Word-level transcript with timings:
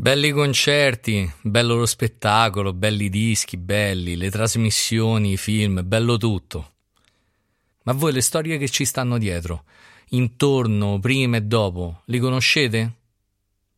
Belli 0.00 0.30
concerti, 0.30 1.30
bello 1.42 1.74
lo 1.74 1.84
spettacolo, 1.84 2.72
belli 2.72 3.10
dischi, 3.10 3.58
belli, 3.58 4.16
le 4.16 4.30
trasmissioni, 4.30 5.32
i 5.32 5.36
film, 5.36 5.82
bello 5.84 6.16
tutto. 6.16 6.72
Ma 7.82 7.92
voi 7.92 8.10
le 8.14 8.22
storie 8.22 8.56
che 8.56 8.70
ci 8.70 8.86
stanno 8.86 9.18
dietro, 9.18 9.64
intorno, 10.12 10.98
prima 11.00 11.36
e 11.36 11.42
dopo, 11.42 12.00
li 12.06 12.18
conoscete? 12.18 12.94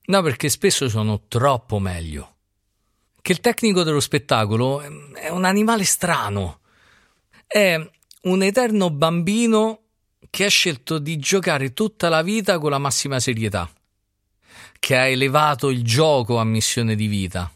No, 0.04 0.22
perché 0.22 0.48
spesso 0.48 0.88
sono 0.88 1.22
troppo 1.26 1.80
meglio. 1.80 2.36
Che 3.20 3.32
il 3.32 3.40
tecnico 3.40 3.82
dello 3.82 3.98
spettacolo 3.98 4.80
è 4.80 5.28
un 5.28 5.44
animale 5.44 5.82
strano. 5.82 6.60
È 7.48 7.74
un 8.22 8.42
eterno 8.44 8.90
bambino 8.90 9.80
che 10.30 10.44
ha 10.44 10.48
scelto 10.48 11.00
di 11.00 11.18
giocare 11.18 11.72
tutta 11.72 12.08
la 12.08 12.22
vita 12.22 12.60
con 12.60 12.70
la 12.70 12.78
massima 12.78 13.18
serietà 13.18 13.68
che 14.82 14.96
ha 14.96 15.06
elevato 15.06 15.70
il 15.70 15.84
gioco 15.84 16.38
a 16.38 16.44
missione 16.44 16.96
di 16.96 17.06
vita. 17.06 17.48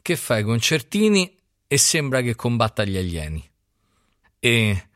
Che 0.00 0.16
fai 0.16 0.44
concertini 0.44 1.36
e 1.66 1.76
sembra 1.76 2.20
che 2.20 2.36
combatta 2.36 2.84
gli 2.84 2.96
alieni. 2.96 3.44
E 4.38 4.86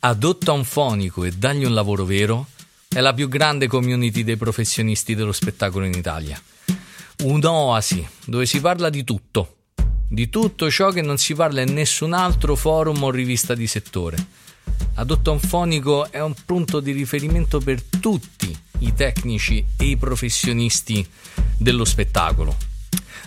adotta 0.00 0.52
un 0.52 0.64
fonico 0.64 1.24
e 1.24 1.30
dagli 1.30 1.64
un 1.64 1.72
lavoro 1.72 2.04
vero 2.04 2.48
è 2.86 3.00
la 3.00 3.14
più 3.14 3.26
grande 3.26 3.68
community 3.68 4.22
dei 4.22 4.36
professionisti 4.36 5.14
dello 5.14 5.32
spettacolo 5.32 5.86
in 5.86 5.94
Italia. 5.94 6.38
Un'oasi 7.22 8.06
dove 8.26 8.44
si 8.44 8.60
parla 8.60 8.90
di 8.90 9.02
tutto, 9.02 9.60
di 10.06 10.28
tutto 10.28 10.70
ciò 10.70 10.90
che 10.90 11.00
non 11.00 11.16
si 11.16 11.32
parla 11.34 11.62
in 11.62 11.72
nessun 11.72 12.12
altro 12.12 12.54
forum 12.54 13.02
o 13.02 13.10
rivista 13.10 13.54
di 13.54 13.66
settore. 13.66 14.18
Adotta 14.96 15.30
un 15.30 15.40
fonico 15.40 16.10
è 16.10 16.20
un 16.20 16.34
punto 16.44 16.80
di 16.80 16.92
riferimento 16.92 17.60
per 17.60 17.82
tutti 17.82 18.68
i 18.80 18.94
tecnici 18.94 19.64
e 19.76 19.84
i 19.84 19.96
professionisti 19.96 21.06
dello 21.56 21.84
spettacolo. 21.84 22.56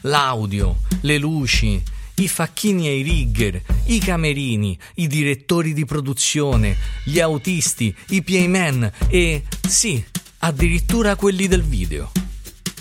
L'audio, 0.02 0.82
le 1.02 1.18
luci, 1.18 1.82
i 2.16 2.28
facchini 2.28 2.88
e 2.88 2.98
i 2.98 3.02
rigger, 3.02 3.62
i 3.86 4.00
camerini, 4.00 4.78
i 4.95 5.08
direttori 5.08 5.73
di 5.73 5.86
produzione, 5.86 6.78
gli 7.04 7.20
autisti, 7.20 7.95
i 8.10 8.22
playman 8.22 8.92
e, 9.08 9.44
sì, 9.68 10.04
addirittura 10.40 11.16
quelli 11.16 11.48
del 11.48 11.64
video. 11.64 12.12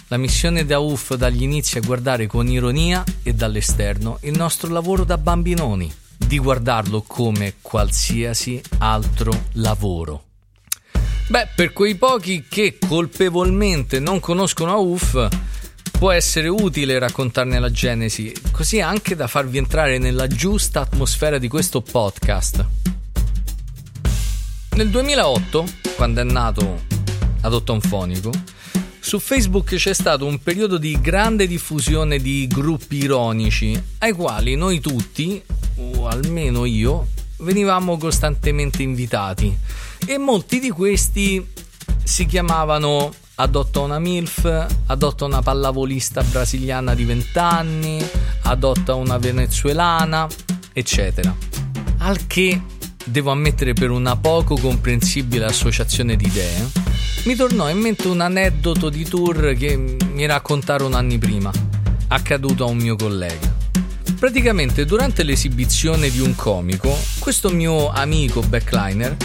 La 0.09 0.19
missione 0.19 0.67
da 0.67 0.79
UF 0.79 1.14
dagli 1.14 1.42
inizi 1.42 1.79
a 1.79 1.81
guardare 1.81 2.27
con 2.27 2.47
ironia 2.47 3.03
e 3.23 3.33
dall'esterno 3.33 4.19
il 4.23 4.36
nostro 4.36 4.70
lavoro 4.70 5.05
da 5.05 5.17
bambinoni, 5.17 5.91
di 6.19 6.39
guardarlo 6.39 7.03
come 7.03 7.55
qualsiasi 7.62 8.61
altro 8.79 9.45
lavoro. 9.53 10.31
Beh, 11.28 11.48
per 11.55 11.73
quei 11.73 11.95
pochi 11.95 12.45
che 12.48 12.77
colpevolmente 12.78 14.01
non 14.01 14.20
conoscono 14.20 14.73
AUF, 14.73 15.29
può 16.03 16.11
essere 16.11 16.48
utile 16.48 16.98
raccontarne 16.98 17.59
la 17.59 17.70
genesi, 17.70 18.34
così 18.51 18.81
anche 18.81 19.14
da 19.14 19.29
farvi 19.29 19.56
entrare 19.56 19.98
nella 19.98 20.27
giusta 20.27 20.81
atmosfera 20.81 21.39
di 21.39 21.48
questo 21.48 21.81
podcast. 21.81 22.67
Nel 24.75 24.91
2008, 24.91 25.64
quando 25.97 26.20
è 26.20 26.25
nato 26.25 26.83
Adotton 27.42 27.81
Fonico, 27.81 28.31
su 28.98 29.19
Facebook 29.19 29.75
c'è 29.77 29.95
stato 29.95 30.27
un 30.27 30.42
periodo 30.42 30.77
di 30.77 31.01
grande 31.01 31.47
diffusione 31.47 32.19
di 32.19 32.47
gruppi 32.48 32.97
ironici, 32.97 33.81
ai 33.98 34.12
quali 34.12 34.57
noi 34.57 34.81
tutti, 34.81 35.41
o 35.77 36.09
almeno 36.09 36.64
io, 36.64 37.09
venivamo 37.39 37.97
costantemente 37.97 38.83
invitati 38.83 39.57
e 40.06 40.19
molti 40.19 40.58
di 40.58 40.70
questi 40.70 41.47
si 42.03 42.27
chiamavano 42.27 43.12
adotta 43.36 43.81
una 43.81 43.98
MILF, 43.98 44.67
adotta 44.86 45.25
una 45.25 45.42
pallavolista 45.42 46.22
brasiliana 46.22 46.95
di 46.95 47.05
20 47.05 47.39
anni, 47.39 48.05
adotta 48.42 48.95
una 48.95 49.19
venezuelana, 49.19 50.28
eccetera. 50.73 51.34
Al 51.98 52.27
che, 52.27 52.61
devo 53.05 53.30
ammettere 53.30 53.73
per 53.73 53.90
una 53.90 54.17
poco 54.17 54.57
comprensibile 54.57 55.45
associazione 55.45 56.17
di 56.17 56.27
idee, 56.27 56.70
mi 57.24 57.34
tornò 57.34 57.70
in 57.70 57.79
mente 57.79 58.08
un 58.08 58.20
aneddoto 58.20 58.90
di 58.90 59.05
tour 59.05 59.55
che 59.55 59.77
mi 59.77 60.27
raccontarono 60.27 60.96
anni 60.96 61.19
prima, 61.19 61.51
accaduto 62.08 62.64
a 62.64 62.69
un 62.69 62.77
mio 62.77 62.96
collega. 62.96 63.61
Praticamente 64.19 64.84
durante 64.84 65.23
l'esibizione 65.23 66.11
di 66.11 66.20
un 66.20 66.34
comico, 66.36 66.96
questo 67.19 67.51
mio 67.51 67.89
amico 67.89 68.40
backliner 68.40 69.17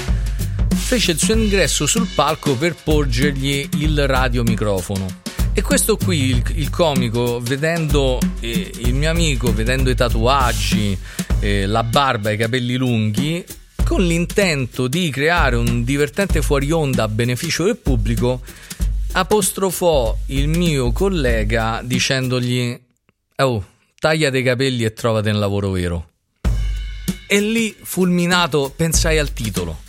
fece 0.88 1.12
il 1.12 1.20
suo 1.20 1.34
ingresso 1.34 1.86
sul 1.86 2.08
palco 2.16 2.56
per 2.56 2.74
porgergli 2.82 3.68
il 3.80 4.08
radiomicrofono. 4.08 5.06
E 5.52 5.62
questo 5.62 5.98
qui, 5.98 6.30
il, 6.30 6.42
il 6.56 6.70
comico, 6.70 7.42
vedendo 7.42 8.18
eh, 8.40 8.72
il 8.86 8.94
mio 8.94 9.10
amico, 9.10 9.54
vedendo 9.54 9.90
i 9.90 9.96
tatuaggi, 9.96 10.98
eh, 11.42 11.66
la 11.66 11.84
barba 11.84 12.30
e 12.30 12.36
i 12.36 12.38
capelli 12.38 12.78
lunghi, 12.78 13.44
con 13.84 14.02
l'intento 14.02 14.88
di 14.88 15.10
creare 15.10 15.58
un 15.58 15.84
divertente 15.84 16.42
fuori 16.42 16.72
onda 16.72 17.04
a 17.04 17.10
beneficio 17.10 17.66
del 17.66 17.76
pubblico, 17.76 18.40
apostrofò 19.12 20.18
il 20.28 20.48
mio 20.48 20.94
collega 20.94 21.82
dicendogli: 21.84 22.80
Oh, 23.36 23.66
tagliate 24.00 24.38
i 24.38 24.44
capelli 24.44 24.86
e 24.86 24.94
trovate 24.94 25.32
un 25.32 25.40
lavoro 25.40 25.70
vero. 25.70 26.12
E 27.28 27.42
lì, 27.42 27.76
fulminato, 27.78 28.72
pensai 28.74 29.18
al 29.18 29.34
titolo 29.34 29.84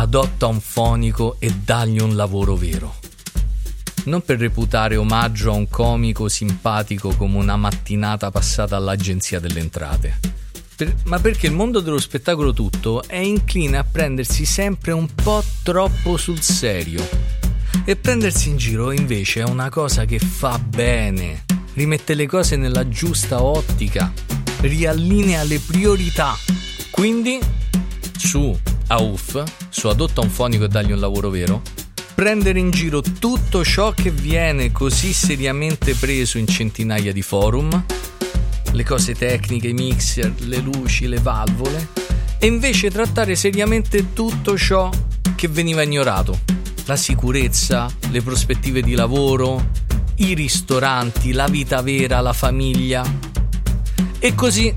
adotta 0.00 0.46
un 0.46 0.60
fonico 0.60 1.36
e 1.40 1.52
dagli 1.52 1.98
un 1.98 2.14
lavoro 2.14 2.54
vero. 2.54 2.94
Non 4.04 4.22
per 4.22 4.38
reputare 4.38 4.96
omaggio 4.96 5.50
a 5.50 5.56
un 5.56 5.68
comico 5.68 6.28
simpatico 6.28 7.16
come 7.16 7.36
una 7.36 7.56
mattinata 7.56 8.30
passata 8.30 8.76
all'agenzia 8.76 9.40
delle 9.40 9.58
entrate, 9.58 10.20
per, 10.76 10.94
ma 11.06 11.18
perché 11.18 11.48
il 11.48 11.52
mondo 11.52 11.80
dello 11.80 11.98
spettacolo 11.98 12.52
tutto 12.52 13.02
è 13.08 13.16
incline 13.16 13.76
a 13.76 13.84
prendersi 13.84 14.44
sempre 14.44 14.92
un 14.92 15.08
po' 15.12 15.42
troppo 15.64 16.16
sul 16.16 16.40
serio. 16.40 17.06
E 17.84 17.96
prendersi 17.96 18.50
in 18.50 18.56
giro 18.56 18.92
invece 18.92 19.40
è 19.40 19.44
una 19.44 19.68
cosa 19.68 20.04
che 20.04 20.20
fa 20.20 20.60
bene, 20.60 21.44
rimette 21.74 22.14
le 22.14 22.28
cose 22.28 22.54
nella 22.54 22.88
giusta 22.88 23.42
ottica, 23.42 24.12
riallinea 24.60 25.42
le 25.42 25.58
priorità. 25.58 26.36
Quindi, 26.90 27.40
su 28.16 28.56
AUF, 28.88 29.42
su 29.68 29.88
adotta 29.88 30.20
un 30.20 30.30
fonico 30.30 30.64
e 30.64 30.68
dagli 30.68 30.92
un 30.92 31.00
lavoro 31.00 31.30
vero, 31.30 31.62
prendere 32.14 32.58
in 32.58 32.70
giro 32.70 33.00
tutto 33.00 33.64
ciò 33.64 33.92
che 33.92 34.10
viene 34.10 34.72
così 34.72 35.12
seriamente 35.12 35.94
preso 35.94 36.38
in 36.38 36.46
centinaia 36.46 37.12
di 37.12 37.22
forum, 37.22 37.84
le 38.72 38.84
cose 38.84 39.14
tecniche, 39.14 39.68
i 39.68 39.72
mixer, 39.72 40.32
le 40.40 40.58
luci, 40.58 41.06
le 41.06 41.18
valvole, 41.18 41.88
e 42.38 42.46
invece 42.46 42.90
trattare 42.90 43.36
seriamente 43.36 44.12
tutto 44.12 44.56
ciò 44.56 44.90
che 45.36 45.48
veniva 45.48 45.82
ignorato, 45.82 46.40
la 46.86 46.96
sicurezza, 46.96 47.88
le 48.10 48.22
prospettive 48.22 48.82
di 48.82 48.94
lavoro, 48.94 49.70
i 50.16 50.34
ristoranti, 50.34 51.32
la 51.32 51.46
vita 51.46 51.82
vera, 51.82 52.20
la 52.20 52.32
famiglia. 52.32 53.04
E 54.18 54.34
così, 54.34 54.72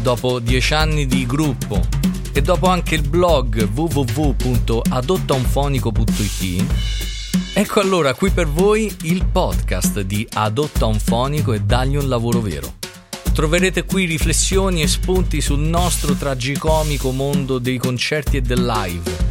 dopo 0.00 0.40
dieci 0.40 0.74
anni 0.74 1.06
di 1.06 1.26
gruppo, 1.26 2.00
e 2.32 2.40
dopo 2.40 2.66
anche 2.66 2.94
il 2.94 3.06
blog 3.06 3.68
www.adottaunfonico.it 3.72 6.64
ecco 7.52 7.80
allora 7.80 8.14
qui 8.14 8.30
per 8.30 8.48
voi 8.48 8.90
il 9.02 9.26
podcast 9.26 10.00
di 10.00 10.26
Adotta 10.32 10.86
un 10.86 10.98
fonico 10.98 11.52
e 11.52 11.60
dagli 11.60 11.96
un 11.96 12.08
lavoro 12.08 12.40
vero. 12.40 12.76
Troverete 13.34 13.84
qui 13.84 14.06
riflessioni 14.06 14.80
e 14.82 14.88
spunti 14.88 15.40
sul 15.40 15.60
nostro 15.60 16.14
tragicomico 16.14 17.12
mondo 17.12 17.58
dei 17.58 17.78
concerti 17.78 18.38
e 18.38 18.42
del 18.42 18.64
live. 18.64 19.30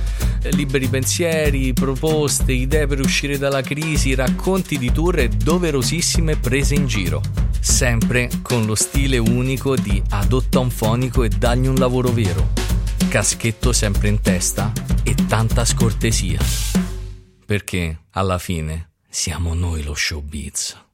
Liberi 0.54 0.88
pensieri, 0.88 1.74
proposte, 1.74 2.52
idee 2.52 2.88
per 2.88 3.00
uscire 3.00 3.38
dalla 3.38 3.62
crisi, 3.62 4.16
racconti 4.16 4.80
di 4.80 4.92
tour 4.92 5.20
e 5.20 5.28
doverosissime 5.28 6.36
prese 6.36 6.74
in 6.74 6.88
giro. 6.88 7.22
Sempre 7.60 8.28
con 8.42 8.66
lo 8.66 8.74
stile 8.74 9.20
unico 9.20 9.76
di 9.76 10.02
Adotta 10.10 10.58
un 10.58 10.72
fonico 10.72 11.22
e 11.24 11.30
dagli 11.30 11.68
un 11.68 11.76
lavoro 11.76 12.10
vero 12.10 12.61
caschetto 13.12 13.74
sempre 13.74 14.08
in 14.08 14.22
testa 14.22 14.72
e 15.04 15.14
tanta 15.28 15.66
scortesia. 15.66 16.40
Perché 17.46 18.04
alla 18.12 18.38
fine 18.38 18.92
siamo 19.10 19.54
noi 19.54 19.84
lo 19.84 19.94
showbiz. 19.94 20.91